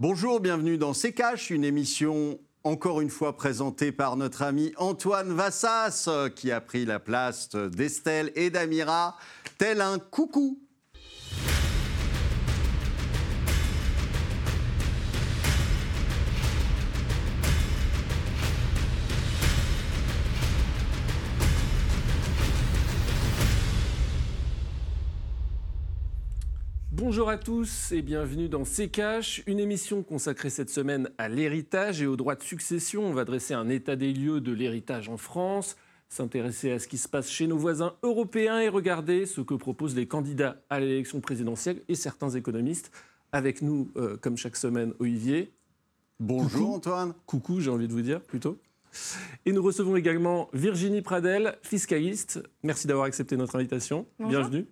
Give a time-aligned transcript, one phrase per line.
[0.00, 5.32] Bonjour, bienvenue dans C'est Cash, une émission encore une fois présentée par notre ami Antoine
[5.32, 9.16] Vassas, qui a pris la place d'Estelle et d'Amira,
[9.56, 10.58] tel un coucou.
[27.06, 32.00] Bonjour à tous et bienvenue dans C'est Cash, une émission consacrée cette semaine à l'héritage
[32.00, 33.04] et aux droits de succession.
[33.04, 35.76] On va dresser un état des lieux de l'héritage en France,
[36.08, 39.94] s'intéresser à ce qui se passe chez nos voisins européens et regarder ce que proposent
[39.94, 42.90] les candidats à l'élection présidentielle et certains économistes.
[43.32, 45.52] Avec nous, euh, comme chaque semaine, Olivier.
[46.20, 46.74] Bonjour Coucou.
[46.74, 47.14] Antoine.
[47.26, 48.56] Coucou, j'ai envie de vous dire plutôt.
[49.44, 52.42] Et nous recevons également Virginie Pradel, fiscaliste.
[52.62, 54.06] Merci d'avoir accepté notre invitation.
[54.18, 54.40] Bonjour.
[54.40, 54.66] Bienvenue.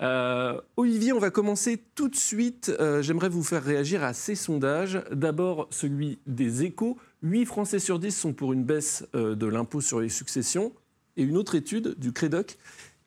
[0.00, 2.72] Euh, Olivier, on va commencer tout de suite.
[2.80, 5.02] Euh, J'aimerais vous faire réagir à ces sondages.
[5.12, 6.98] D'abord, celui des échos.
[7.22, 10.72] 8 Français sur 10 sont pour une baisse euh, de l'impôt sur les successions.
[11.16, 12.58] Et une autre étude du Crédoc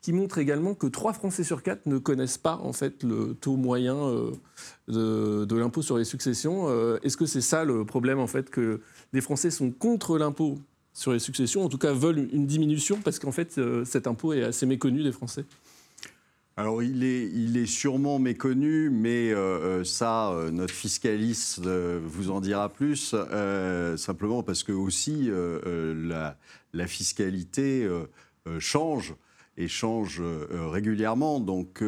[0.01, 3.57] qui montre également que 3 Français sur 4 ne connaissent pas en fait le taux
[3.57, 3.95] moyen
[4.87, 6.69] de, de l'impôt sur les successions.
[7.01, 8.79] Est-ce que c'est ça le problème en fait que
[9.11, 10.59] les Français sont contre l'impôt
[10.93, 14.43] sur les successions, en tout cas veulent une diminution parce qu'en fait cet impôt est
[14.43, 15.43] assez méconnu des Français?
[16.59, 19.37] Alors, il est, sûrement méconnu, mais euh,
[19.81, 23.15] euh, ça, euh, notre fiscaliste vous en dira plus,
[23.95, 26.35] simplement parce que aussi la,
[26.87, 27.87] fiscalité
[28.57, 29.13] change
[29.55, 30.19] et change
[30.51, 31.39] régulièrement.
[31.39, 31.83] Donc,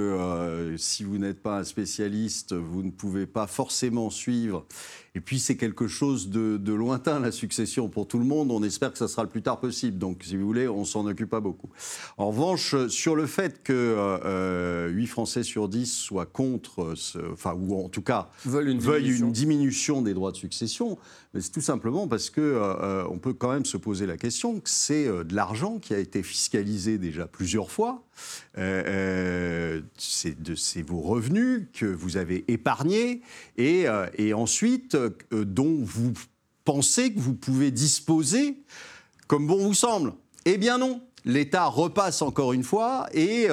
[0.78, 4.68] si vous n'êtes pas un spécialiste, vous ne pouvez pas forcément suivre.
[5.16, 8.52] Et puis, c'est quelque chose de, de lointain, la succession, pour tout le monde.
[8.52, 9.98] On espère que ça sera le plus tard possible.
[9.98, 11.70] Donc, si vous voulez, on s'en occupe pas beaucoup.
[12.18, 17.54] En revanche, sur le fait que euh, 8 Français sur 10 soient contre, ce- enfin,
[17.54, 18.30] ou en tout cas
[18.74, 19.26] une veuillent diminution.
[19.28, 20.98] une diminution des droits de succession,
[21.38, 24.70] c'est tout simplement parce que euh, on peut quand même se poser la question que
[24.70, 28.04] c'est euh, de l'argent qui a été fiscalisé déjà plusieurs fois.
[28.58, 33.22] Euh, euh, c'est de- c'est vos revenus que vous avez épargnés
[33.58, 34.98] et, euh, et ensuite
[35.32, 36.14] dont vous
[36.66, 38.64] pensez que vous pouvez disposer
[39.28, 40.14] comme bon vous semble.
[40.46, 43.48] Eh bien non, l'État repasse encore une fois et,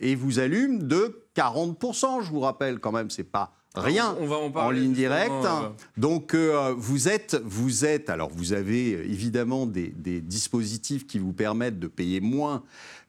[0.00, 4.36] et vous allume de 40%, je vous rappelle quand même, c'est pas rien On va
[4.62, 5.30] en ligne directe.
[5.64, 11.06] euh, Donc euh, vous êtes, vous êtes, alors vous avez euh, évidemment des, des dispositifs
[11.06, 12.62] qui vous permettent de payer moins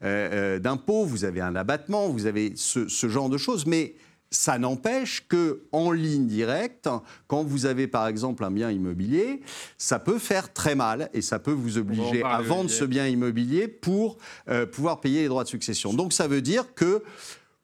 [0.04, 3.96] euh, d'impôts, vous avez un abattement, vous avez ce, ce genre de choses, mais
[4.30, 6.90] ça n'empêche que en ligne directe,
[7.28, 9.40] quand vous avez par exemple un bien immobilier,
[9.78, 13.70] ça peut faire très mal et ça peut vous obliger à vendre ce bien immobilier
[13.70, 14.18] pour
[14.74, 15.94] pouvoir payer les droits de succession.
[15.94, 17.04] Donc ça veut dire que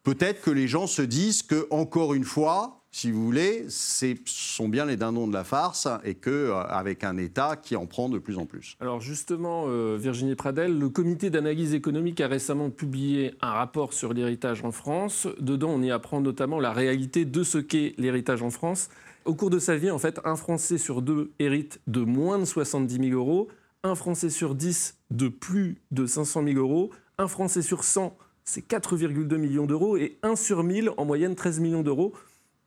[0.03, 4.69] peut-être que les gens se disent que encore une fois, si vous voulez, ce sont
[4.69, 8.07] bien les dindons de la farce et que euh, avec un État qui en prend
[8.07, 8.77] de plus en plus.
[8.79, 14.13] Alors justement, euh, Virginie Pradel, le comité d'analyse économique a récemment publié un rapport sur
[14.13, 15.27] l'héritage en France.
[15.39, 18.89] Dedans, on y apprend notamment la réalité de ce qu'est l'héritage en France.
[19.25, 22.45] Au cours de sa vie, en fait, un Français sur deux hérite de moins de
[22.45, 23.47] 70 000 euros,
[23.81, 28.67] un Français sur 10 de plus de 500 000 euros, un Français sur 100, c'est
[28.67, 32.13] 4,2 millions d'euros, et un sur 1000, en moyenne 13 millions d'euros.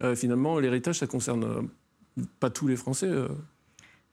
[0.03, 3.07] Euh, finalement, l'héritage, ça concerne euh, pas tous les Français.
[3.07, 3.29] euh.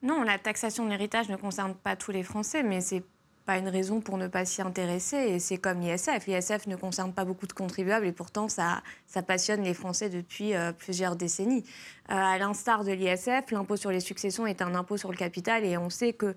[0.02, 3.02] Non, la taxation de l'héritage ne concerne pas tous les Français, mais c'est
[3.46, 5.16] pas une raison pour ne pas s'y intéresser.
[5.16, 6.26] Et c'est comme l'ISF.
[6.26, 8.82] L'ISF ne concerne pas beaucoup de contribuables et pourtant ça,
[9.26, 11.64] passionne les Français depuis plusieurs décennies.
[12.10, 15.64] Euh, à l'instar de l'ISF, l'impôt sur les successions est un impôt sur le capital
[15.64, 16.34] et on sait que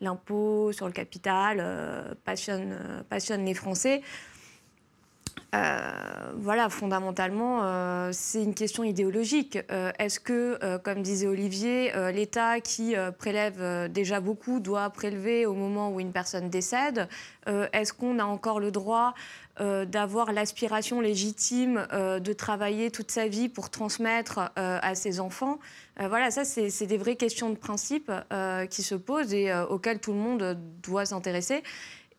[0.00, 4.02] l'impôt sur le capital passionne les Français.
[5.54, 9.58] Euh, voilà, fondamentalement, euh, c'est une question idéologique.
[9.70, 15.90] Euh, Est-ce que, comme disait Olivier, l'État qui prélève déjà beaucoup doit prélever au moment
[15.90, 17.08] où une personne décède?
[17.46, 19.14] Est-ce qu'on a encore le droit
[19.58, 25.58] d'avoir l'aspiration légitime de travailler toute sa vie pour transmettre à ses enfants?
[25.98, 28.12] Voilà, ça, c'est des vraies questions de principe
[28.70, 31.62] qui se posent et auxquelles tout le monde doit s'intéresser.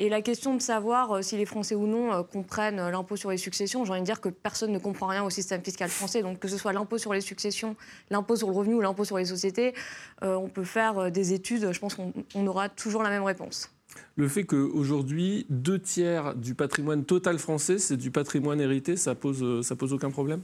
[0.01, 3.18] Et la question de savoir euh, si les Français ou non euh, comprennent euh, l'impôt
[3.18, 5.90] sur les successions, j'ai envie de dire que personne ne comprend rien au système fiscal
[5.90, 6.22] français.
[6.22, 7.75] Donc que ce soit l'impôt sur les successions,
[8.10, 9.74] l'impôt sur le revenu ou l'impôt sur les sociétés,
[10.22, 11.72] on peut faire des études.
[11.72, 13.69] Je pense qu'on on aura toujours la même réponse.
[14.16, 19.66] Le fait qu'aujourd'hui, deux tiers du patrimoine total français, c'est du patrimoine hérité, ça pose,
[19.66, 20.42] ça pose aucun problème?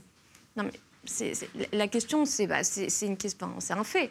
[0.56, 0.72] Non, mais
[1.72, 2.60] la question, c'est bah,
[3.02, 4.10] une question, c'est un fait.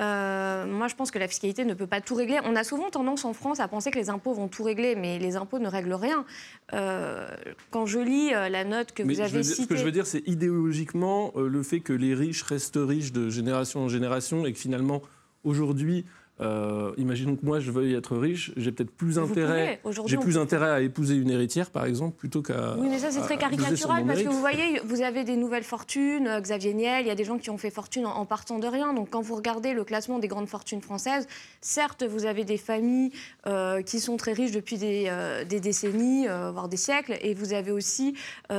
[0.00, 2.38] Euh, moi, je pense que la fiscalité ne peut pas tout régler.
[2.44, 5.18] On a souvent tendance en France à penser que les impôts vont tout régler, mais
[5.18, 6.24] les impôts ne règlent rien.
[6.72, 7.28] Euh,
[7.70, 9.62] quand je lis euh, la note que Mais vous avez dire- citée...
[9.64, 13.12] Ce que je veux dire, c'est idéologiquement euh, le fait que les riches restent riches
[13.12, 15.02] de génération en génération et que finalement,
[15.44, 16.04] aujourd'hui,
[16.40, 19.80] euh, imaginons que moi je veuille être riche, j'ai peut-être plus intérêt.
[20.06, 22.76] J'ai plus peut- intérêt à épouser une héritière, par exemple, plutôt qu'à.
[22.78, 26.26] Oui, mais ça, c'est très caricatural parce que vous voyez, vous avez des nouvelles fortunes,
[26.28, 28.58] euh, Xavier Niel, il y a des gens qui ont fait fortune en, en partant
[28.58, 28.94] de rien.
[28.94, 31.26] Donc, quand vous regardez le classement des grandes fortunes françaises,
[31.60, 33.10] certes, vous avez des familles
[33.46, 37.52] euh, qui sont très riches depuis des, euh, des décennies, voire des siècles, et vous
[37.52, 38.14] avez aussi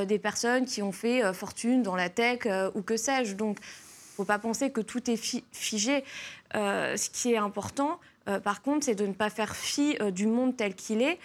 [0.08, 3.36] des personnes qui ont fait fortune dans la tech ou que sais-je.
[3.36, 3.58] Donc,
[4.20, 6.04] faut pas penser que tout est fi- figé.
[6.56, 10.12] Euh, ce qui est important, euh, par contre, c'est de ne pas faire fi euh,
[10.12, 11.20] du monde tel qu'il est.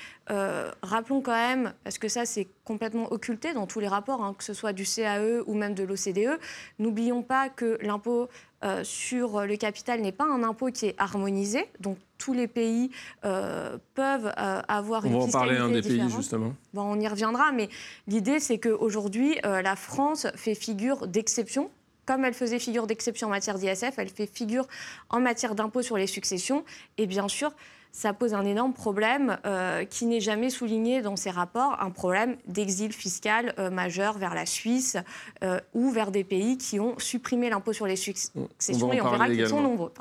[0.82, 4.44] Rappelons quand même, parce que ça c'est complètement occulté dans tous les rapports, hein, que
[4.44, 6.38] ce soit du CAE ou même de l'OCDE,
[6.78, 8.28] n'oublions pas que l'impôt
[8.82, 11.66] sur le capital n'est pas un impôt qui est harmonisé.
[11.80, 12.90] Donc tous les pays
[13.94, 16.54] peuvent avoir On une va en parler un des pays, justement.
[16.72, 17.68] Bon, on y reviendra, mais
[18.06, 21.70] l'idée, c'est qu'aujourd'hui, la France fait figure d'exception.
[22.06, 24.66] Comme elle faisait figure d'exception en matière d'ISF, elle fait figure
[25.10, 26.64] en matière d'impôt sur les successions.
[26.98, 27.52] Et bien sûr,
[27.94, 32.36] ça pose un énorme problème euh, qui n'est jamais souligné dans ces rapports, un problème
[32.48, 34.96] d'exil fiscal euh, majeur vers la Suisse
[35.44, 38.48] euh, ou vers des pays qui ont supprimé l'impôt sur les successions.
[38.88, 39.92] en et on verra parler qu'ils sont nombreux.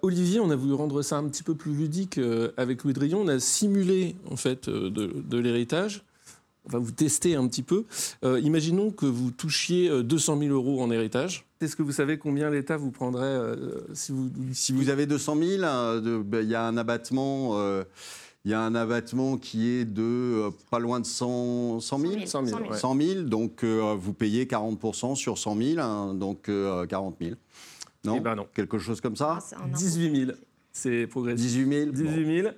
[0.00, 2.18] Olivier, on a voulu rendre ça un petit peu plus ludique
[2.56, 3.20] avec Louis Drillon.
[3.20, 6.04] On a simulé en fait de, de l'héritage.
[6.68, 7.84] On va vous tester un petit peu.
[8.24, 11.44] Euh, imaginons que vous touchiez euh, 200 000 euros en héritage.
[11.60, 15.36] Est-ce que vous savez combien l'État vous prendrait euh, si vous Si vous avez 200
[15.36, 17.58] 000, euh, de- ben, il y a un abattement.
[17.58, 17.84] euh,
[18.44, 22.12] il y a un abattement qui est de euh, pas loin de 100, 100 000
[22.26, 22.76] 100 000, ouais.
[22.78, 27.32] 100 000, donc euh, vous payez 40% sur 100 000, hein, donc euh, 40 000.
[28.04, 28.46] Non, Eh ben non.
[28.54, 29.34] Quelque chose comme ça?
[29.38, 29.76] Ah, c'est un impôt.
[29.76, 30.32] 18 000.
[30.72, 31.44] C'est progressif.
[31.44, 31.92] 18 000 Bon.
[32.10, 32.48] 18 000.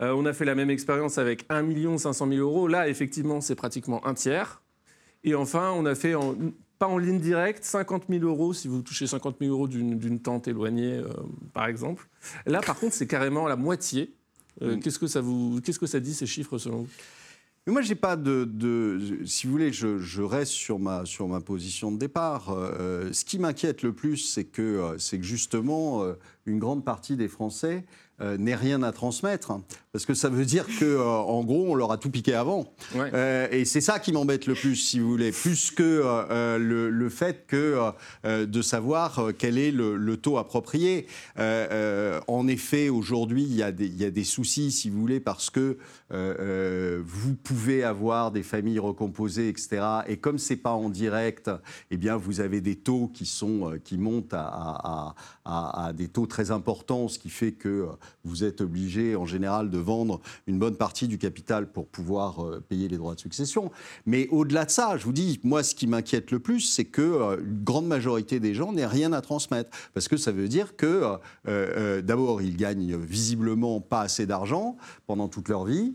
[0.00, 2.68] Euh, on a fait la même expérience avec 1 500 000 euros.
[2.68, 4.62] Là, effectivement, c'est pratiquement un tiers.
[5.24, 6.34] Et enfin, on a fait, en-
[6.78, 10.48] pas en ligne directe, 50 000 euros si vous touchez 50 000 euros d'une tante
[10.48, 11.08] éloignée, euh,
[11.52, 12.08] par exemple.
[12.46, 14.14] Là, par contre, c'est carrément la moitié.
[14.62, 14.80] Euh, Mm.
[14.80, 16.88] Qu'est-ce que ça vous, qu'est-ce que ça dit ces chiffres selon vous?
[17.66, 21.28] Mais moi, j'ai pas de, de- Si vous voulez, je, je reste sur ma, sur
[21.28, 22.48] ma position de départ.
[22.50, 26.02] Euh, ce qui m'inquiète le plus, c'est que, c'est que justement,
[26.46, 27.84] une grande partie des Français
[28.22, 29.50] euh, n'aient rien à transmettre.
[29.50, 29.62] hein.
[29.92, 32.72] Parce que ça veut dire que, euh, en gros, on leur a tout piqué avant.
[32.94, 33.10] Ouais.
[33.14, 36.90] Euh, et c'est ça qui m'embête le plus, si vous voulez, plus que euh, le,
[36.90, 37.78] le fait que
[38.24, 41.06] de savoir quel est le, le taux approprié.
[41.36, 45.18] En effet, aujourd'hui, il y, a des- il y a des soucis, si vous voulez,
[45.20, 45.76] parce que
[47.04, 49.82] vous pouvez avoir des familles recomposées, etc.
[50.06, 51.50] Et comme c'est pas en direct,
[51.90, 55.14] eh bien, vous avez des taux qui sont qui montent à, à-
[55.44, 57.86] à- à des taux très importants, ce qui fait que euh,
[58.24, 62.64] vous êtes obligé, en général, de vendre une bonne partie du capital pour pouvoir euh,
[62.66, 63.70] payer les droits de succession.
[64.06, 67.02] Mais au-delà de ça, je vous dis, moi, ce qui m'inquiète le plus, c'est que
[67.02, 70.76] euh, une grande majorité des gens n'aient rien à transmettre, parce que ça veut dire
[70.76, 71.02] que,
[71.46, 74.76] euh, d'abord, ils gagnent visiblement pas assez d'argent
[75.06, 75.94] pendant toute leur vie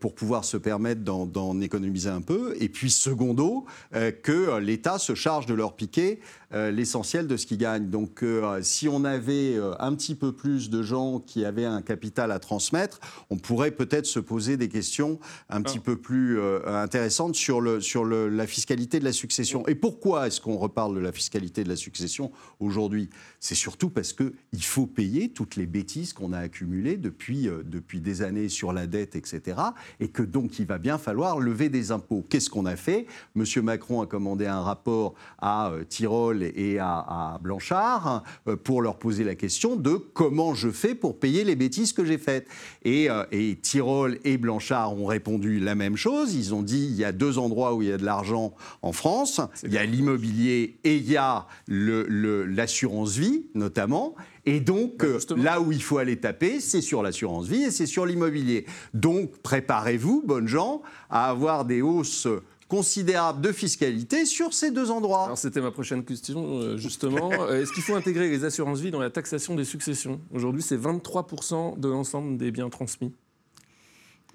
[0.00, 5.46] pour pouvoir se permettre d'en- économiser un peu, et puis secondo, que l'État se charge
[5.46, 6.20] de leur piquer
[6.52, 7.88] l'essentiel de ce qu'ils gagnent.
[7.88, 8.24] Donc,
[8.62, 13.00] si on avait un petit peu plus de gens qui avaient un capital à transmettre,
[13.30, 15.18] on pourrait peut-être se poser des questions
[15.48, 19.66] un petit peu plus euh, intéressantes sur, le, sur le- la fiscalité de la succession.
[19.66, 22.30] Et pourquoi est-ce qu'on reparle de la fiscalité de la succession
[22.60, 23.10] aujourd'hui?
[23.40, 24.32] C'est surtout parce qu'il
[24.62, 28.86] faut payer toutes les bêtises qu'on a accumulées depuis, euh, depuis des années sur la
[28.86, 29.58] dette, etc.
[30.00, 32.24] Et que donc il va bien falloir lever des impôts.
[32.28, 33.06] Qu'est-ce qu'on a fait?
[33.34, 38.22] Monsieur Macron a commandé un rapport à euh, Tyrol et à, Blanchard
[38.64, 42.18] pour leur poser la question de comment je fais pour payer les bêtises que j'ai
[42.18, 42.46] faites.
[42.84, 46.34] Et, euh, et Tyrol et Blanchard ont répondu la même chose.
[46.34, 48.92] Ils ont dit il y a deux endroits où il y a de l'argent en
[48.92, 49.40] France.
[49.64, 54.14] Il y a l'immobilier et il y a le- le- l'assurance vie, notamment.
[54.48, 57.70] Et donc, Bah, euh, là où il faut aller taper, c'est sur l'assurance vie et
[57.72, 58.64] c'est sur l'immobilier.
[58.94, 62.28] Donc, préparez-vous, bonnes gens, à avoir des hausses
[62.68, 65.24] considérables de fiscalité sur ces deux endroits.
[65.24, 67.30] Alors c'était ma prochaine question, euh, justement.
[67.46, 70.20] Euh, Est-ce qu'il faut intégrer les assurances vie dans la taxation des successions?
[70.32, 73.12] Aujourd'hui, c'est 23% de l'ensemble des biens transmis.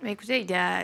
[0.03, 0.83] Mais écoutez, il y a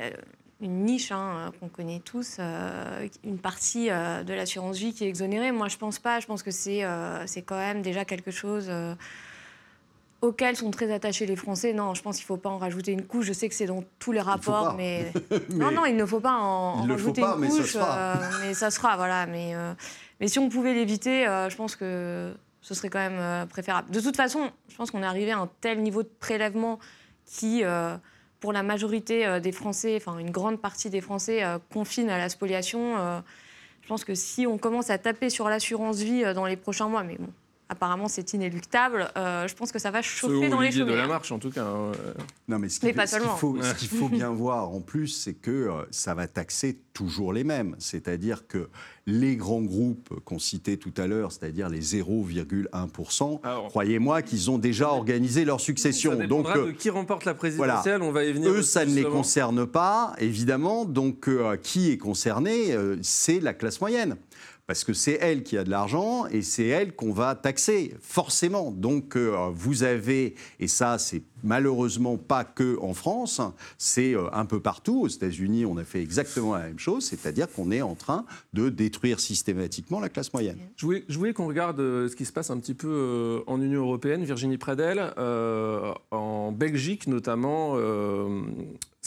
[0.62, 5.08] une niche hein, qu'on connaît tous, euh, une partie euh, de l'assurance vie qui est
[5.08, 5.51] exonérée.
[5.51, 6.20] Moi, je pense pas.
[6.20, 8.72] Je pense que c'est euh, c'est quand même déjà quelque chose
[10.24, 11.74] euh, auquel sont très attachés les Français.
[11.74, 13.26] Non, je pense qu'il ne faut pas en rajouter une couche.
[13.26, 15.12] Je sais que c'est dans tous les rapports, mais...
[15.32, 17.72] Mais- non, non, il ne faut pas en, rajouter pas, une mais ça couche.
[17.74, 17.98] fera.
[17.98, 19.26] euh, mais ça se fera, voilà.
[19.28, 19.74] Mais, euh,
[20.20, 23.90] mais si on pouvait l'éviter, euh, je pense que Ce serait quand même préférable.
[23.92, 26.80] De toute façon, je pense qu'on est arrivé à un tel niveau de prélèvement
[27.26, 27.64] qui,
[28.42, 32.96] pour la majorité des Français, enfin une grande partie des Français, confine à la spoliation.
[33.82, 37.04] je pense que si on commence à taper sur l'assurance vie dans les prochains mois,
[37.04, 37.30] mais bon,
[37.70, 39.12] apparemment c'est inéluctable.
[39.18, 40.86] Euh, je pense que ça va chauffer dans les cheveux.
[40.86, 41.66] de la marche en tout cas.
[41.66, 41.92] Hein.
[42.48, 42.94] Non mais ce qu'il
[43.38, 43.58] faut,
[43.98, 47.76] faut, bien voir en plus, c'est que euh, ça va taxer toujours les mêmes.
[47.80, 48.70] C'est-à-dire que
[49.06, 54.90] les grands groupes qu'on citait tout à l'heure, c'est-à-dire les 0,1%, croyez-moi qu'ils ont déjà
[54.90, 56.18] organisé leur succession.
[56.18, 58.50] Ça donc de qui remporte la présidentielle, on va y venir.
[58.50, 60.86] Eux, ça ne les concerne pas, évidemment.
[60.86, 64.18] Donc euh, qui est concerné C'est la classe moyenne
[64.68, 68.70] parce que c'est elle qui a de l'argent et c'est elle qu'on va taxer, forcément.
[68.70, 73.42] Donc euh, vous avez, et ça c'est malheureusement pas que en France,
[73.78, 75.04] c'est euh, un peu partout.
[75.04, 78.68] Aux États-Unis, on a fait exactement la même chose, c'est-à-dire qu'on est en train de
[78.68, 80.58] détruire systématiquement la classe moyenne.
[80.76, 84.26] Je voulais, qu'on regarde euh, ce qui se passe un petit peu en Union européenne.
[84.26, 85.14] Virginie Pradel,
[86.12, 87.78] en Belgique notamment,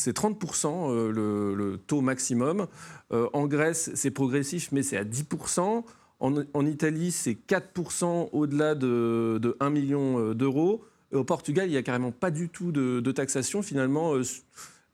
[0.00, 1.12] c'est 30% euh,
[1.54, 2.66] le, taux maximum.
[3.12, 5.84] Euh, en Grèce, c'est progressif, mais c'est à 10%.
[6.20, 10.84] En, Italie, c'est 4% au-delà de, 1 million euh, d'euros.
[11.12, 13.62] Au Portugal, il n'y a carrément pas du tout de, taxation.
[13.62, 14.14] Finalement,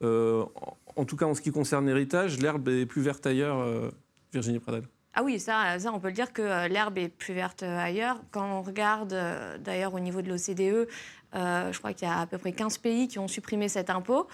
[0.01, 3.93] en tout cas en ce qui concerne l'héritage, l'herbe est plus verte ailleurs,
[4.33, 4.85] Virginie Pradel.
[5.13, 8.23] Ah oui, ça, ça, on peut le dire que l'herbe est plus verte ailleurs.
[8.31, 9.15] Quand on regarde
[9.63, 10.89] d'ailleurs au niveau de l'OCDE,
[11.37, 13.91] euh, je crois qu'il y a à peu près 15 pays qui ont supprimé cet
[13.91, 14.27] impôt,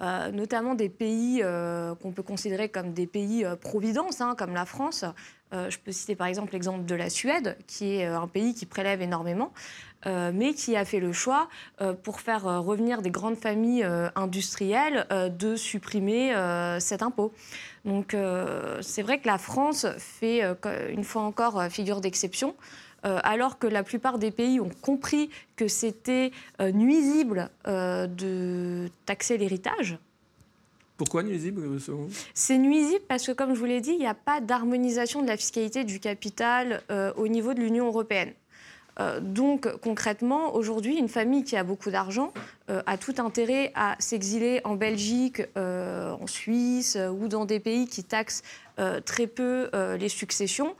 [0.00, 4.64] euh, notamment des pays euh, qu'on peut considérer comme des pays providence, hein, comme la
[4.64, 5.04] France.
[5.52, 9.00] je peux citer par exemple l'exemple de la Suède, qui est un pays qui prélève
[9.00, 9.52] énormément,
[10.06, 11.48] mais qui a fait le choix,
[12.02, 16.34] pour faire revenir des grandes familles industrielles, de supprimer
[16.80, 17.32] cet impôt.
[17.86, 18.14] Donc
[18.82, 20.42] c'est vrai que la France fait
[20.90, 22.54] une fois encore figure d'exception.
[23.04, 28.90] Euh, alors que la plupart des pays ont compris que c'était euh, nuisible euh, de
[29.06, 29.98] taxer l'héritage.
[30.96, 31.62] Pourquoi nuisible
[32.34, 35.28] C'est nuisible parce que, comme je vous l'ai dit, il n'y a pas d'harmonisation de
[35.28, 36.82] la fiscalité du capital
[37.16, 38.32] au niveau de l'Union européenne.
[39.20, 42.32] donc concrètement, aujourd'hui, une famille qui a beaucoup d'argent
[42.66, 48.42] a tout intérêt à s'exiler en Belgique, en Suisse ou dans des pays qui taxent
[49.04, 50.74] très peu les successions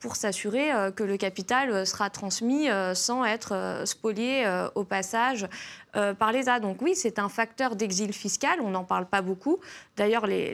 [0.00, 4.44] pour s'assurer euh, que le capital euh, sera transmis sans être spolié
[4.74, 5.46] au passage
[5.92, 6.60] par l'État.
[6.60, 9.58] Donc oui, c'est un facteur d'exil fiscal, on n'en parle pas beaucoup.
[9.96, 10.52] D'ailleurs, les,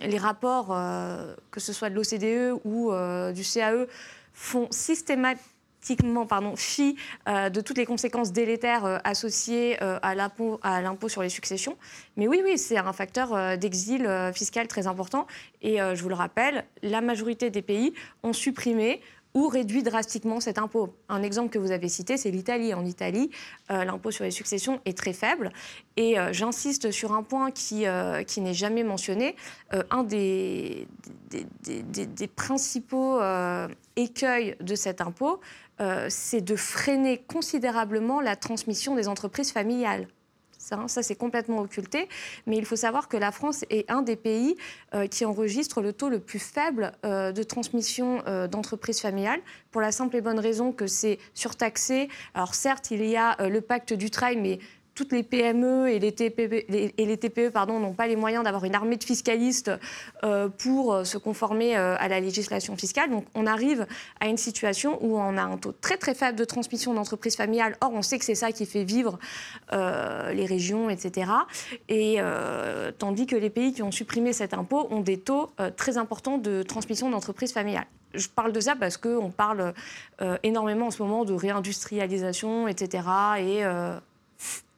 [0.00, 0.76] les, rapports,
[1.50, 2.92] que ce soit de l'OCDE ou
[3.32, 3.86] du CAE,
[4.32, 5.51] font systématiquement
[6.28, 6.96] pardon, fi
[7.28, 11.76] euh, de toutes les conséquences délétères euh, associées euh, à l'impôt sur les successions.
[12.16, 15.26] Mais oui, oui, c'est un facteur d'exil fiscal très important.
[15.62, 19.00] Et je vous le rappelle, la majorité des pays ont supprimé
[19.34, 20.94] ou réduit drastiquement cet impôt.
[21.08, 22.74] Un exemple que vous avez cité, c'est l'Italie.
[22.74, 23.30] En Italie,
[23.70, 25.52] l'impôt sur les successions est très faible.
[25.96, 27.84] Et j'insiste sur un point qui,
[28.26, 29.36] qui n'est jamais mentionné.
[29.90, 30.86] un des,
[31.30, 33.20] des, des principaux
[33.96, 35.40] écueils de cet impôt,
[35.82, 40.06] euh, c'est de freiner considérablement la transmission des entreprises familiales.
[40.56, 42.08] Ça, hein, ça c'est complètement occulté.
[42.46, 44.56] Mais il faut savoir que la France est un des pays
[44.94, 49.40] euh, qui enregistre le taux le plus faible euh, de transmission d'entreprises familiales,
[49.72, 52.08] pour la simple et bonne raison que c'est surtaxé.
[52.34, 54.60] Alors certes, il y a le pacte du trail, mais
[54.94, 59.04] toutes les PME et les TPE, pardon, n'ont pas les moyens d'avoir une armée de
[59.04, 59.70] fiscalistes
[60.22, 63.10] euh, pour euh, se conformer euh, à la législation fiscale.
[63.10, 63.86] Donc on arrive
[64.20, 67.76] à une situation où on a un taux très très faible de transmission d'entreprises familiales.
[67.80, 69.18] Or, on sait que c'est ça qui fait vivre
[69.72, 71.30] les régions, etc.
[71.88, 72.18] Et
[72.98, 76.62] tandis que les pays qui ont supprimé cet impôt ont des taux très importants de
[76.62, 79.72] transmission d'entreprises familiales je parle de ça parce qu'on parle
[80.42, 83.08] énormément en ce moment de réindustrialisation, etc.
[83.38, 83.64] Et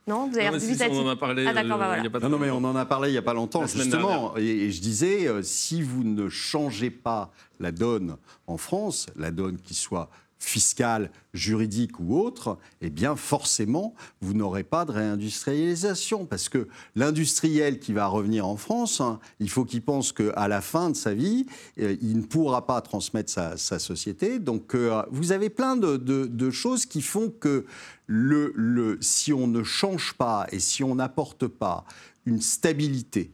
[0.06, 1.46] non, vous avez non, on en a parlé.
[1.46, 2.28] Ah, d'accord, bah, voilà.
[2.28, 4.36] Non, mais on en a parlé il n'y a pas longtemps, justement.
[4.36, 9.56] Et, je disais, euh, si vous ne changez pas la donne en France, la donne
[9.58, 10.10] qui soit
[10.44, 16.26] fiscale, juridique ou autre, eh bien forcément, vous n'aurez pas de réindustrialisation.
[16.26, 20.60] Parce que l'industriel qui va revenir en France, hein, il faut qu'il pense qu'à la
[20.60, 21.46] fin de sa vie,
[21.80, 24.38] euh, il ne pourra pas transmettre sa, société.
[24.38, 27.64] Donc euh, vous avez plein de, choses qui font que
[28.06, 31.84] le, si on ne change pas et si on n'apporte pas
[32.26, 33.32] une stabilité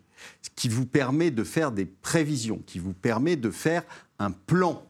[0.54, 3.82] qui vous permet de faire des prévisions, qui vous permet de faire
[4.18, 4.84] un plan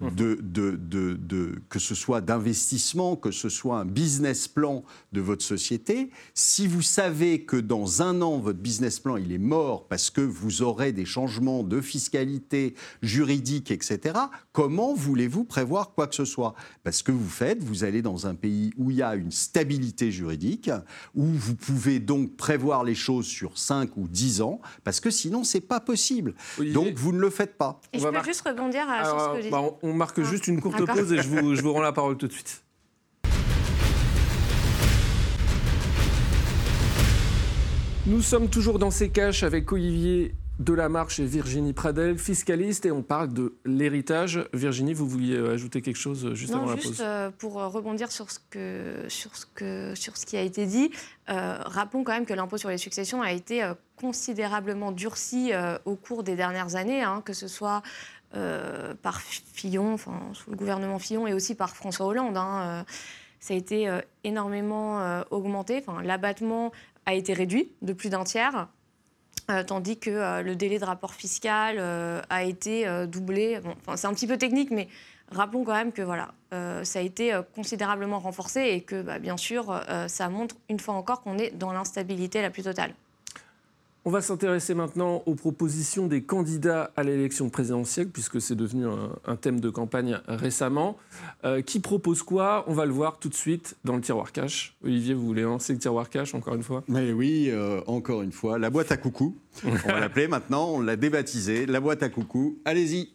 [0.00, 5.44] de, de, de, que ce soit d'investissement, que ce soit un business plan de votre
[5.44, 10.10] société, si vous savez que dans un an, votre business plan, il est mort parce
[10.10, 14.18] que vous aurez des changements de fiscalité, juridique, etc.,
[14.52, 16.54] comment voulez-vous prévoir quoi que ce soit?
[16.84, 20.10] Parce que vous faites, vous allez dans un pays où il y a une stabilité
[20.10, 20.70] juridique,
[21.14, 25.42] où vous pouvez donc prévoir les choses sur 5 ou 10 ans, parce que sinon,
[25.44, 26.34] c'est pas possible.
[26.74, 27.80] Donc, vous ne le faites pas.
[27.92, 30.60] Et je peux juste rebondir sur ce que j'ai bah, On marque ah, juste une
[30.60, 32.64] courte pause et je vous, je vous rends la parole tout de suite.
[38.06, 43.02] Nous sommes toujours dans ces caches avec Olivier Delamarche et Virginie Pradel, fiscalistes, et on
[43.02, 44.48] parle de l'héritage.
[44.54, 46.98] Virginie, vous vouliez euh, ajouter quelque chose euh, juste avant la pause?
[47.00, 50.90] euh, pour rebondir sur ce, que, sur, ce que, sur ce qui a été dit,
[51.28, 55.52] rappelons quand même que l'impôt sur les successions a été considérablement durci
[55.84, 57.82] au cours des dernières années, hein, que ce soit
[59.02, 62.36] par Fillon, enfin, sous le gouvernement Fillon, et aussi par François Hollande.
[62.36, 62.84] Hein,
[63.40, 63.90] ça a été
[64.24, 65.82] énormément augmenté.
[65.86, 66.72] Enfin, L'abattement
[67.04, 68.68] a été réduit de plus d'un tiers.
[69.48, 73.60] Euh, tandis que euh, le délai de rapport fiscal euh, a été doublé.
[73.94, 74.88] c'est un petit peu technique, mais
[75.30, 79.80] rappelons quand même que voilà, ça a été considérablement renforcé et que, bah, bien sûr,
[80.08, 82.94] ça montre une fois encore qu'on est dans l'instabilité la plus totale.
[84.08, 88.86] On va s'intéresser maintenant aux propositions des candidats à l'élection présidentielle, puisque c'est devenu
[89.24, 90.96] un, thème de campagne récemment.
[91.44, 92.64] Euh, qui propose quoi?
[92.68, 94.76] On va le voir tout de suite dans le tiroir cash.
[94.84, 96.84] Olivier, vous voulez lancer le tiroir cash encore une fois?
[96.86, 98.60] Mais oui, euh, encore une fois.
[98.60, 99.34] La boîte à coucou.
[99.66, 101.66] on va l'appeler maintenant, on l'a débaptisée.
[101.66, 102.60] La boîte à coucou.
[102.64, 103.10] Allez-y.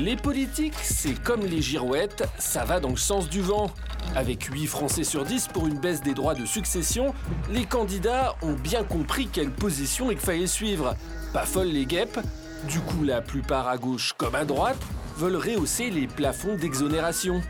[0.00, 3.70] Les politiques, c'est comme les girouettes, ça va dans le sens du vent.
[4.16, 7.14] Avec 8 Français sur 10 pour une baisse des droits de succession,
[7.50, 10.96] les candidats ont bien compris quelle position il fallait suivre.
[11.34, 12.18] Pas folle les guêpes,
[12.66, 14.80] du coup la plupart à gauche comme à droite
[15.18, 17.42] veulent rehausser les plafonds d'exonération.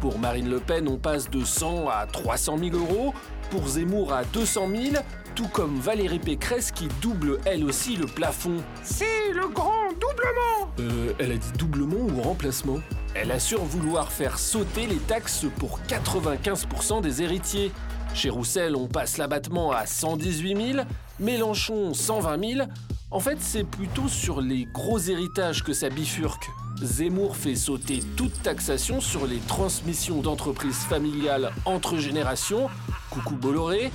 [0.00, 3.12] Pour Marine Le Pen, on passe de 100 à 300 000 euros,
[3.50, 4.94] pour Zemmour à 200 000,
[5.34, 8.56] tout comme Valérie Pécresse qui double elle aussi le plafond.
[8.82, 12.78] C'est le grand doublement Euh, elle a dit doublement ou remplacement?
[13.14, 17.72] Elle assure vouloir faire sauter les taxes pour 95% des héritiers.
[18.14, 20.84] Chez Roussel, on passe l'abattement à 118 000,
[21.18, 22.68] Mélenchon 120 000.
[23.10, 26.48] En fait, c'est plutôt sur les gros héritages que ça bifurque.
[26.82, 32.70] Zemmour fait sauter toute taxation sur les transmissions d'entreprises familiales entre générations,
[33.10, 33.90] coucou Bolloré,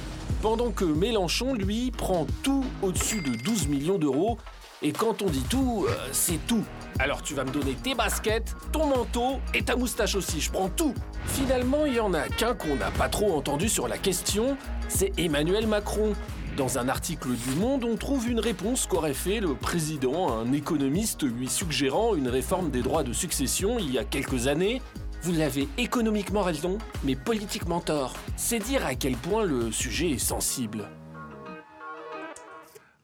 [0.46, 4.38] pendant que Mélenchon, lui, prend tout au-dessus de 12 millions d'euros.
[4.84, 6.64] Et quand on dit tout, euh, c'est tout.
[7.00, 10.70] Alors tu vas me donner tes baskets, ton manteau et ta moustache aussi, je prends
[10.70, 10.94] tout.
[11.26, 14.56] Finalement, il y en a qu'un qu'on n'a pas trop entendu sur la question,
[14.88, 16.14] c'est Emmanuel Macron.
[16.58, 21.24] Dans un article du Monde, on trouve une réponse qu'aurait fait le président un économiste
[21.24, 24.80] lui suggérant une réforme des droits de succession il y a quelques années.
[25.26, 28.14] Vous l'avez économiquement raison, mais politiquement tort.
[28.38, 30.88] C'est dire à quel point le sujet est sensible.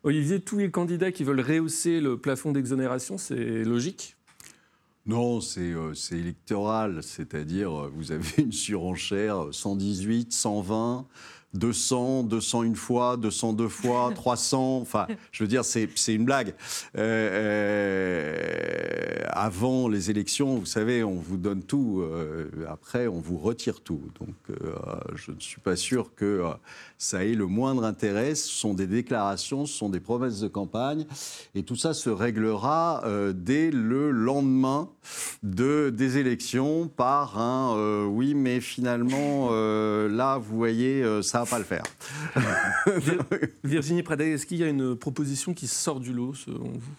[0.03, 4.17] Olivier, tous les candidats qui veulent rehausser le plafond d'exonération, c'est logique?
[5.07, 11.07] Non, c'est euh, électoral, c'est-à-dire euh, vous avez une surenchère 118, 120,
[11.53, 14.79] 200, 200 une fois, 202 fois, 300.
[14.81, 16.53] Enfin, je veux dire, c'est une blague.
[16.97, 17.29] Euh,
[18.41, 22.01] euh, avant les élections, vous savez, on vous donne tout.
[22.01, 24.01] Euh, après, on vous retire tout.
[24.19, 24.35] Donc,
[25.15, 26.43] je ne suis pas sûr que
[26.97, 28.35] ça ait le moindre intérêt.
[28.35, 31.05] Ce sont des déclarations, ce sont des promesses de campagne.
[31.55, 34.89] Et tout ça se réglera dès le lendemain
[35.43, 41.83] de, des élections par un oui, mais finalement, là, vous voyez, ça pas le faire.
[43.63, 46.93] Virginie Pradel, est-ce qu'il y a une proposition qui sort du lot, selon vous?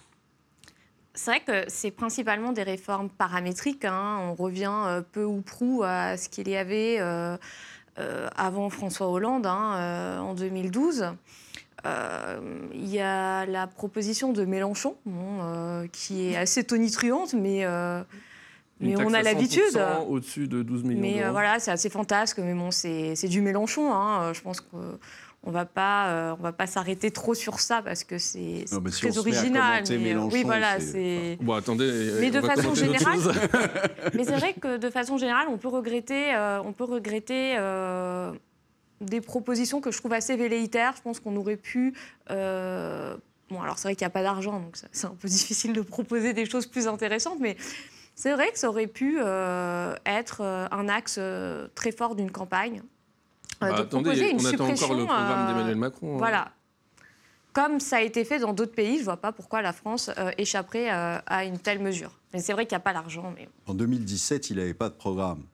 [1.15, 3.85] C'est vrai que c'est principalement des réformes paramétriques.
[3.85, 4.19] Hein.
[4.23, 7.37] On revient euh, peu ou prou à ce qu'il y avait euh,
[7.99, 11.13] euh, avant François Hollande hein, en 2012.
[11.85, 14.97] Il y a la proposition de Mélenchon,
[15.93, 17.67] qui est assez tonitruante, mais
[18.83, 19.81] mais on a l'habitude.
[20.09, 23.93] Au-dessus de 12 millions Mais euh, voilà, c'est assez fantasque, mais bon, c'est du Mélenchon.
[23.93, 24.23] Hein.
[24.23, 28.05] Euh, je pense qu'on va pas, euh, on va pas s'arrêter trop sur ça parce
[28.05, 29.85] que c'est très original.
[29.91, 31.39] Mais, oui, voilà, c'est.
[31.41, 32.13] Bon, attendez.
[32.21, 33.19] Mais de façon générale,
[34.15, 37.57] mais c'est vrai que de façon générale, on peut regretter, on peut regretter.
[39.01, 40.95] des propositions que je trouve assez velléitaires.
[40.97, 41.95] Je pense qu'on aurait pu
[43.53, 45.83] Bon, alors c'est vrai qu'il n'y a pas d'argent, donc c'est un peu difficile de
[45.83, 47.57] proposer des choses plus intéressantes, mais
[48.15, 52.31] c'est vrai que ça aurait pu euh, être euh, un axe euh, très fort d'une
[52.31, 52.83] campagne.
[53.61, 56.15] Bah, attendez, on attend encore le programme d'Emmanuel Macron.
[56.15, 56.19] Hein.
[56.19, 56.53] Voilà.
[57.53, 58.95] comme ça a été fait dans d'autres pays.
[58.95, 62.19] Je ne vois pas pourquoi la France échapperait à une telle mesure.
[62.33, 63.33] Mais c'est vrai qu'il n'y a pas l'argent.
[63.37, 63.49] Mais...
[63.67, 65.45] En 2017, il n'avait pas de programme.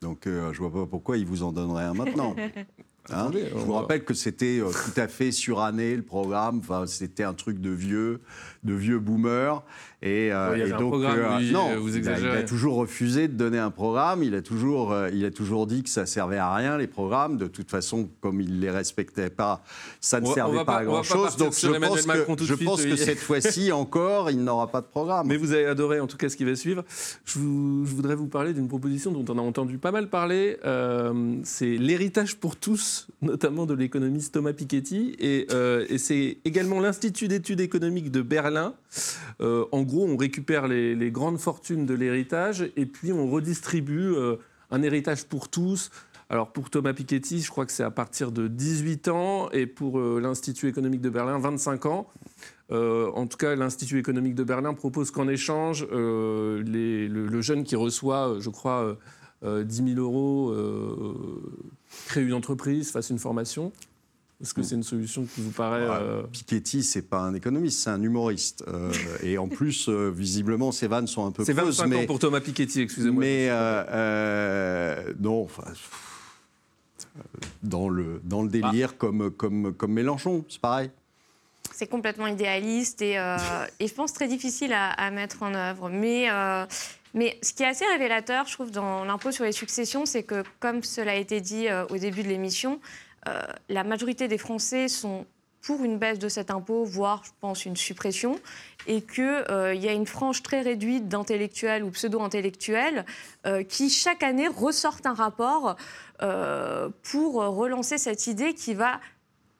[0.00, 2.34] Donc je ne vois pas pourquoi il vous en donnerait un maintenant.
[3.10, 3.30] Hein?
[3.32, 6.58] Je vous rappelle que c'était tout à fait suranné le programme.
[6.58, 8.20] Enfin, c'était un truc de vieux,
[8.64, 9.62] de vieux boomers.
[10.00, 14.22] Et, euh, donc, euh, non, vous il a, toujours refusé de donner un programme.
[14.22, 17.36] Il a toujours, euh, il a toujours dit que ça servait à rien les programmes.
[17.36, 19.60] De toute façon, comme il les respectait pas,
[20.00, 21.36] ça ne servait pas, à grand chose.
[21.36, 25.26] Donc je pense que, je pense que cette fois-ci encore, il n'aura pas de programme.
[25.26, 26.84] Mais vous avez adoré en tout cas ce qui va suivre.
[27.24, 30.58] Je, voudrais vous parler d'une proposition dont on a entendu pas mal parler.
[31.42, 35.48] c'est l'héritage pour tous, notamment de l'économiste Thomas Piketty, et,
[35.88, 38.47] et c'est également l'Institut d'études économiques de Berlin.
[39.40, 44.36] En gros, on récupère les, grandes fortunes de l'héritage et puis on redistribue euh,
[44.70, 45.90] un héritage pour tous.
[46.30, 49.98] Alors pour Thomas Piketty, je crois que c'est à partir de 18 ans et pour
[49.98, 52.08] euh, l'Institut économique de Berlin, 25 ans.
[52.70, 57.76] Euh, en tout cas, l'Institut économique de Berlin propose qu'en échange, le, le, jeune qui
[57.76, 58.98] reçoit, je crois,
[59.42, 60.54] 10 000 euros,
[62.08, 63.72] crée une entreprise, fasse une formation.
[64.40, 66.22] Est-ce que c'est une solution qui vous paraît euh...
[66.22, 68.64] Piketty, c'est pas un économiste, c'est un humoriste.
[68.68, 68.92] Euh,
[69.24, 72.40] et en plus, euh, visiblement, ses vannes sont un peu C'est 25 ans pour Thomas
[72.40, 73.20] Piketty, excusez-moi.
[73.20, 75.64] Mais euh, non, enfin,
[77.64, 78.96] dans le dans le délire ah.
[78.96, 80.90] comme comme comme Mélenchon, c'est pareil.
[81.72, 83.14] C'est complètement idéaliste et,
[83.78, 85.90] et, je pense très difficile à, à mettre en œuvre.
[85.90, 86.28] Mais
[87.14, 90.44] mais ce qui est assez révélateur, je trouve, dans l'impôt sur les successions, c'est que,
[90.60, 92.80] comme cela a été dit au début de l'émission,
[93.28, 95.26] euh, la majorité des Français sont
[95.60, 98.38] pour une baisse de cet impôt, voire, je pense, une suppression,
[98.86, 103.04] et qu'il euh, y a une frange très réduite d'intellectuels ou pseudo-intellectuels
[103.46, 105.76] euh, qui, chaque année, ressortent un rapport
[107.04, 108.98] pour relancer cette idée qui va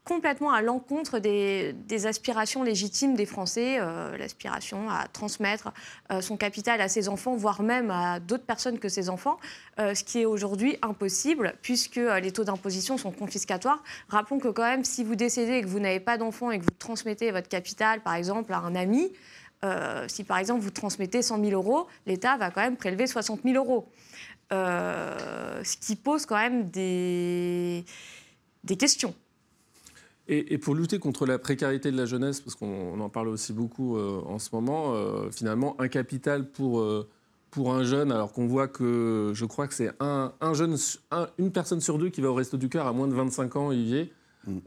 [0.08, 5.70] complètement à l'encontre des, aspirations légitimes des Français, euh, l'aspiration à transmettre
[6.10, 9.36] euh, son capital à ses enfants, voire même à d'autres personnes que ses enfants,
[9.78, 13.82] euh, ce qui est aujourd'hui impossible puisque les taux d'imposition sont confiscatoires.
[14.08, 16.64] Rappelons que quand même, si vous décédez et que vous n'avez pas d'enfants et que
[16.64, 19.12] vous transmettez votre capital, par exemple, à un ami,
[20.06, 23.56] si par exemple vous transmettez 100 000 euros, l'État va quand même prélever 60 000
[23.56, 23.88] euros.
[24.50, 27.84] ce qui pose quand même des,
[28.64, 29.14] des questions.
[30.30, 33.96] Et, pour lutter contre la précarité de la jeunesse, parce qu'on en parle aussi beaucoup
[33.96, 37.08] euh, en ce moment, euh, finalement, un capital pour, euh,
[37.50, 40.76] pour un jeune, alors qu'on voit que je crois que c'est un, un, jeune,
[41.38, 43.68] une personne sur deux qui va au Resto du Cœur à moins de 25 ans,
[43.68, 44.12] Olivier.
[44.46, 44.60] Mm.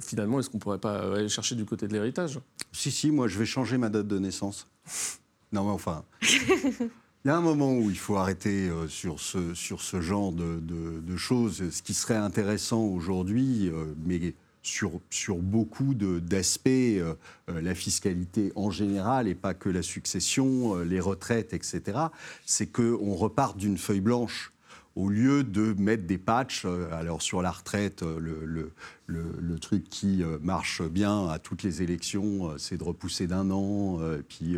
[0.00, 2.38] finalement, est-ce qu'on ne pourrait pas aller chercher du côté de l'héritage?
[2.72, 4.66] Si, si, moi je vais changer ma date de naissance.
[5.52, 6.04] non, mais enfin.
[6.22, 10.60] Il y a un moment où il faut arrêter sur, ce, sur ce genre de,
[10.60, 11.68] de, choses.
[11.70, 13.70] Ce qui serait intéressant aujourd'hui,
[14.06, 14.34] mais
[14.68, 17.14] sur, sur beaucoup d'aspects, euh,
[17.50, 21.98] euh, la fiscalité en général et pas que la succession, euh, les retraites, etc.,
[22.44, 24.52] c'est qu'on repart d'une feuille blanche
[24.94, 28.72] au lieu de mettre des patchs, alors sur la retraite, le, le,
[29.58, 33.98] truc qui euh, marche bien à toutes les élections, euh, c'est de repousser d'un an,
[34.00, 34.56] euh, puis,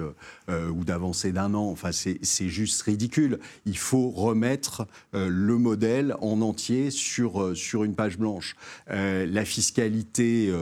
[0.49, 1.71] ou d'avancer d'un an.
[1.71, 3.39] Enfin, c'est juste ridicule.
[3.67, 8.57] Il faut remettre le modèle en entier sur, sur une page blanche.
[8.89, 10.53] la fiscalité,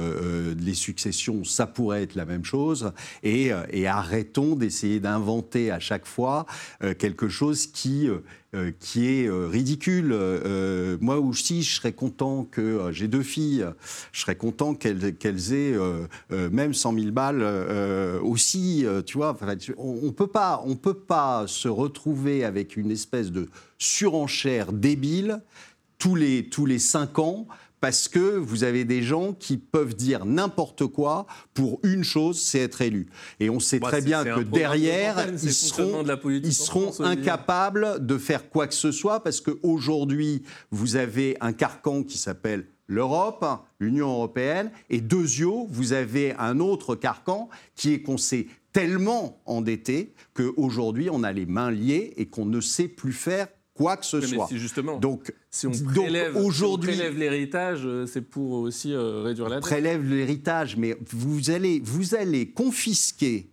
[0.59, 2.93] les successions, ça pourrait être la même chose.
[3.23, 6.47] Et, et arrêtons d'essayer d'inventer à chaque fois
[6.99, 8.09] quelque chose qui
[8.81, 10.17] qui est ridicule.
[11.01, 13.67] moi aussi, je serais content que j'ai deux filles
[14.13, 18.87] je serais content qu'elles aient euh, euh, même 100 000 balles euh, aussi.
[19.07, 19.37] tu vois,
[19.77, 25.41] on ne peut, pas, on peut pas se retrouver avec une espèce de surenchère débile
[25.99, 27.47] tous les, tous les cinq ans
[27.81, 32.61] parce que vous avez des gens qui peuvent dire n'importe quoi pour une chose, c'est
[32.61, 33.07] être élu.
[33.41, 38.51] Et on sait bah, très bien que derrière, ils seront, ils seront incapables de faire
[38.51, 43.45] quoi que ce soit parce qu'aujourd'hui, vous avez un carcan qui s'appelle l'Europe,
[43.79, 50.15] l'Union européenne, et deuxièmement, vous avez un autre carcan qui est qu'on s'est tellement endetté
[50.35, 54.21] qu'aujourd'hui on a les mains liées et qu'on ne sait plus faire quoi que ce
[54.21, 54.49] soit.
[54.51, 59.65] justement, donc, si on prélève, aujourd'hui, l'héritage, euh, c'est pour aussi euh, réduire la dette.
[59.65, 63.49] Prélève l'héritage, mais vous allez, vous allez confisquer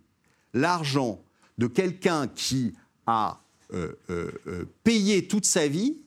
[0.52, 1.22] l'argent
[1.58, 2.74] de quelqu'un qui
[3.06, 3.40] a
[3.72, 3.92] euh,
[4.82, 6.00] payé toute sa vie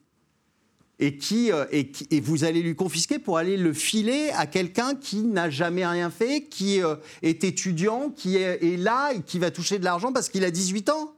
[0.99, 4.95] et, qui, euh, et, et, vous allez lui confisquer pour aller le filer à quelqu'un
[4.95, 9.49] qui n'a jamais rien fait, qui euh, est étudiant, qui est, là et qui va
[9.49, 11.15] toucher de l'argent parce qu'il a 18 ans.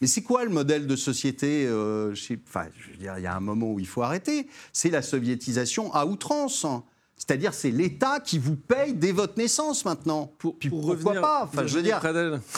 [0.00, 2.14] Mais c'est quoi le modèle de société euh,
[2.46, 4.48] Enfin, je veux dire, il y a un moment où il faut arrêter.
[4.72, 6.66] C'est la soviétisation à outrance.
[7.24, 10.34] C'est-à-dire, c'est l'État qui vous paye dès votre naissance maintenant.
[10.38, 12.00] Pour, Puis pour pourquoi revenir, pas Enfin, je veux dire,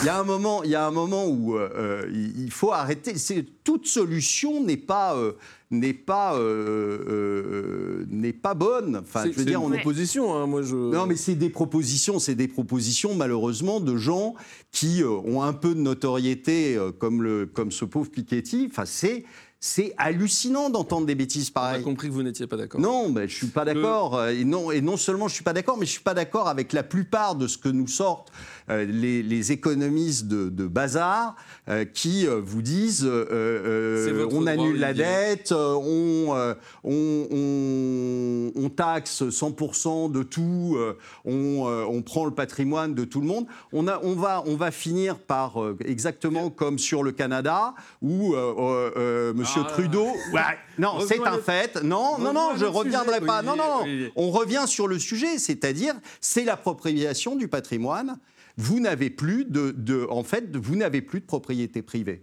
[0.00, 2.72] il y a un moment, il y a un moment où euh, euh, il faut
[2.72, 3.18] arrêter.
[3.18, 5.32] C'est toute solution n'est pas euh,
[5.70, 8.96] n'est pas euh, n'est pas bonne.
[8.96, 10.74] Enfin, C'est je veux dire, une on est proposition, hein, moi je.
[10.74, 14.34] non, mais c'est des propositions, c'est des propositions malheureusement de gens
[14.72, 18.68] qui ont un peu de notoriété, comme, le, comme ce pauvre Piketty.
[18.70, 19.24] Enfin, c'est,
[19.66, 21.82] c'est hallucinant d'entendre des bêtises On a pareilles.
[21.82, 22.78] compris que vous n'étiez pas d'accord.
[22.82, 24.26] Non, mais je suis pas d'accord.
[24.26, 26.74] Et non, et non seulement je suis pas d'accord, mais je suis pas d'accord avec
[26.74, 28.30] la plupart de ce que nous sortent
[28.68, 31.36] les, les économistes de, de bazar
[31.68, 37.26] euh, qui euh, vous disent euh, euh, on annule la dette, euh, on, euh, on,
[37.30, 43.26] on- on taxe 100% de tout, euh, on, euh, prend le patrimoine de tout le
[43.26, 43.46] monde.
[43.72, 48.34] On, a, on, va, on va finir par euh, exactement comme sur le Canada où
[48.34, 49.70] euh, euh, euh, Monsieur Ah.
[49.70, 50.06] Trudeau.
[50.32, 50.40] Ouais,
[50.78, 51.82] non, c'est un fait.
[51.82, 53.42] Non, non, non, je reviendrai sujet, pas.
[53.42, 53.82] Non, Olivier, non, non.
[53.84, 54.12] Olivier.
[54.16, 58.18] On revient sur le sujet, c'est-à-dire c'est l'appropriation du patrimoine.
[58.56, 62.22] Vous n'avez plus de, en fait, vous n'avez plus de propriété privée.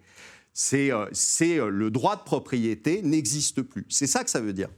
[0.53, 1.05] C'est, euh,
[1.41, 3.85] euh, le droit de propriété n'existe plus.
[3.89, 4.69] C'est ça que ça veut dire.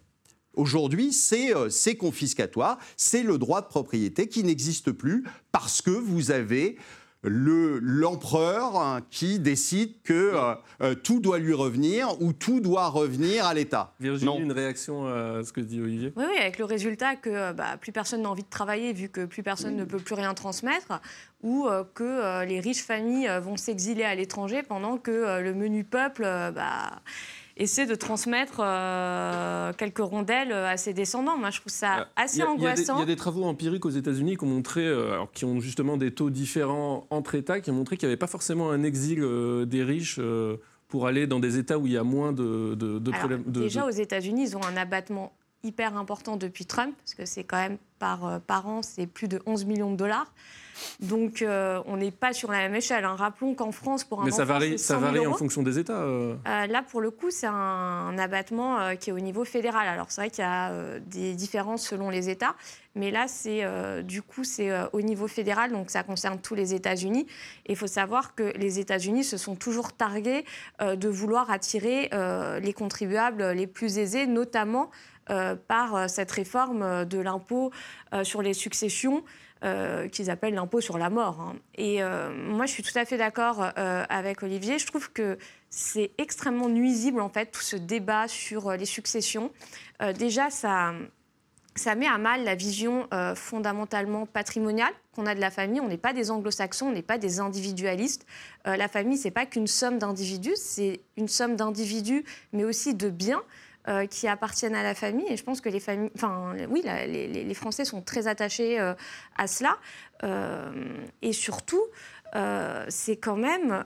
[0.56, 5.90] Aujourd'hui, c'est euh, c'est confiscatoire, c'est le droit de propriété qui n'existe plus parce que
[5.90, 6.78] vous avez
[7.24, 12.88] le- l'empereur hein, qui décide que euh, euh, tout doit lui revenir ou tout doit
[12.90, 13.94] revenir à l'État.
[14.00, 14.40] Virginie, Non.
[14.40, 16.14] une réaction à ce que dit Olivier?
[16.16, 19.10] Oui, oui, avec le résultat que euh, bah, plus personne n'a envie de travailler vu
[19.10, 21.00] que plus personne ne peut plus rien transmettre,
[21.42, 25.54] ou euh, que euh, les riches familles vont s'exiler à l'étranger pendant que euh, le
[25.54, 26.92] menu peuple bah,
[27.58, 31.38] essaie de transmettre euh, quelques rondelles euh, à ses descendants.
[31.38, 32.98] Moi, je trouve ça Euh, assez a- angoissant.
[32.98, 35.60] Il y, a des travaux empiriques aux États-Unis qui ont montré, euh, alors, qui ont
[35.60, 38.84] justement des taux différents entre États, qui ont montré qu'il n'y avait pas forcément un
[38.84, 40.20] exil euh, des riches
[40.88, 43.44] pour aller dans des États où il y a moins de, de, de Alors, problèmes.
[43.46, 45.32] de- déjà, aux États-Unis, ils ont un abattement
[45.64, 49.30] hyper important depuis Trump, parce que c'est quand même par, euh, par an, c'est plus
[49.30, 50.32] de 11 millions de dollars.
[51.00, 53.06] Donc, euh, on n'est pas sur la même échelle.
[53.06, 53.16] hein.
[53.16, 55.80] Rappelons qu'en France, pour un Mais ça varie, ça 100 000 varie en fonction des
[55.80, 56.02] États.
[56.02, 56.36] euh.
[56.48, 59.88] Euh, là, pour le coup, c'est un, un abattement qui est au niveau fédéral.
[59.88, 62.56] Alors, c'est vrai qu'il y a des différences selon les États,
[62.96, 63.64] mais là, c'est
[64.04, 67.28] du coup, c'est au niveau fédéral, donc ça concerne tous les États-Unis.
[67.68, 70.44] Et il faut savoir que les États-Unis se sont toujours targués
[70.82, 72.10] de vouloir attirer
[72.62, 74.90] les contribuables les plus aisés, notamment
[75.68, 77.72] par euh, cette réforme euh, de l'impôt
[78.14, 79.24] euh, sur les successions.
[79.64, 81.40] euh, qu'ils appellent l'impôt sur la mort.
[81.40, 81.56] hein.
[81.76, 84.78] Et euh, moi, je suis tout à fait d'accord euh, avec Olivier.
[84.80, 85.38] Je trouve que
[85.70, 89.52] c'est extrêmement nuisible, en fait, tout ce débat sur euh, les successions.
[90.02, 90.94] Euh, déjà, ça,
[91.76, 95.80] ça met à mal la vision euh, fondamentalement patrimoniale qu'on a de la famille.
[95.80, 98.26] On n'est pas des anglo-saxons, on n'est pas des individualistes.
[98.68, 103.10] Euh, la famille, c'est pas qu'une somme d'individus, c'est une somme d'individus, mais aussi de
[103.10, 103.44] biens.
[103.90, 107.54] Euh, qui appartiennent à la famille et je pense que les familles, enfin oui, les,
[107.54, 108.94] Français sont très attachés euh,
[109.36, 109.78] à cela
[110.24, 110.72] Euh,
[111.22, 111.84] et surtout
[112.88, 113.84] c'est quand même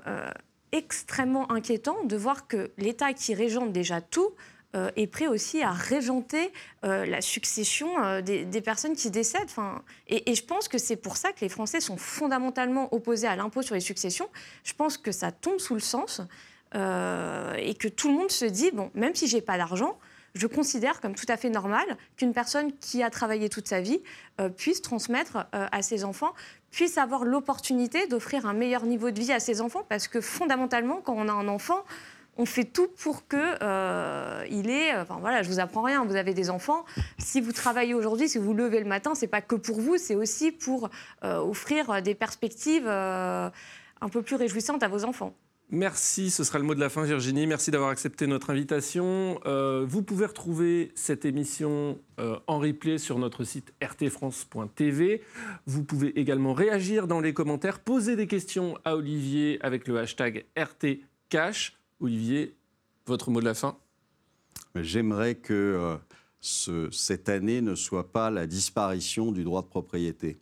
[0.72, 4.36] extrêmement inquiétant de voir que l'État qui régente déjà tout
[4.74, 9.50] est prêt aussi à régenter la succession des, personnes qui décèdent.
[9.50, 13.36] Enfin, et je pense que c'est pour ça que les Français sont fondamentalement opposés à
[13.36, 14.30] l'impôt sur les successions.
[14.64, 16.22] Je pense que ça tombe sous le sens
[16.76, 19.98] euh, et que tout le monde se dit, bon, même si j'ai pas d'argent,
[20.38, 24.02] je considère comme tout à fait normal qu'une personne qui a travaillé toute sa vie
[24.40, 26.34] euh, puisse transmettre euh, à ses enfants,
[26.72, 31.02] puisse avoir l'opportunité d'offrir un meilleur niveau de vie à ses enfants, parce que fondamentalement,
[31.02, 31.84] quand on a un enfant,
[32.40, 34.96] on fait tout pour que euh, il est.
[34.96, 36.06] Enfin voilà, je vous apprends rien.
[36.06, 36.86] Vous avez des enfants.
[37.18, 39.98] Si vous travaillez aujourd'hui, si vous vous levez le matin, c'est pas que pour vous,
[39.98, 40.92] c'est aussi pour
[41.24, 43.52] offrir des perspectives un
[44.12, 45.34] peu plus réjouissantes à vos enfants.
[45.70, 47.46] Merci, ce sera le mot de la fin, Virginie.
[47.46, 49.42] Merci d'avoir accepté notre invitation.
[49.46, 55.22] Euh, vous pouvez retrouver cette émission euh, en replay sur notre site rtfrance.tv.
[55.66, 60.46] Vous pouvez également réagir dans les commentaires, poser des questions à Olivier avec le hashtag
[60.56, 61.76] RTCash.
[62.00, 62.56] Olivier,
[63.06, 63.78] votre mot de la fin
[64.76, 65.98] J'aimerais que euh,
[66.40, 70.38] ce- cette année ne soit pas la disparition du droit de propriété.